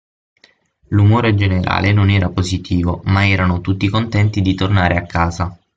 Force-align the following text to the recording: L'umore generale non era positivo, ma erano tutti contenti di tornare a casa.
L'umore 0.87 1.35
generale 1.35 1.91
non 1.93 2.09
era 2.09 2.29
positivo, 2.31 3.01
ma 3.03 3.27
erano 3.29 3.61
tutti 3.61 3.87
contenti 3.87 4.41
di 4.41 4.55
tornare 4.55 4.97
a 4.97 5.05
casa. 5.05 5.55